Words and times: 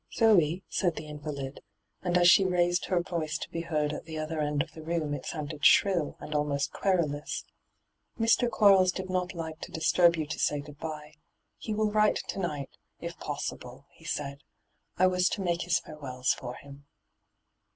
'Zoe,' 0.11 0.63
said 0.67 0.95
the 0.95 1.05
invalid— 1.05 1.59
and 2.01 2.17
as 2.17 2.27
she 2.27 2.43
raised 2.43 2.85
her 2.85 3.03
voice 3.03 3.37
to 3.37 3.47
be 3.51 3.61
heard 3.61 3.93
at 3.93 4.05
the 4.05 4.17
other 4.17 4.39
end 4.41 4.63
of 4.63 4.71
the 4.71 4.81
room 4.81 5.13
it 5.13 5.27
sounded 5.27 5.63
shrill 5.63 6.17
and 6.19 6.33
almost 6.33 6.71
querulous— 6.73 7.43
hyGoogIc 8.19 8.25
268 8.49 8.49
ENTRAPPED' 8.49 8.49
Mr. 8.49 8.49
Qaarles 8.49 8.91
did 8.95 9.09
not 9.11 9.35
like 9.35 9.59
to 9.59 9.71
disturb 9.71 10.15
you 10.15 10.25
to 10.25 10.39
say 10.39 10.59
good 10.59 10.79
bye. 10.79 11.13
He 11.59 11.75
will 11.75 11.91
write 11.91 12.23
to 12.29 12.39
night, 12.39 12.75
if 12.99 13.19
possible, 13.19 13.85
he 13.91 14.03
said. 14.05 14.39
I 14.97 15.05
was 15.05 15.29
to 15.29 15.41
make 15.41 15.65
Ms 15.67 15.77
fare 15.77 15.99
wells 15.99 16.33
for 16.33 16.55
him. 16.55 16.87